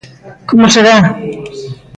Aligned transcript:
Como 0.49 0.65
será? 0.75 0.95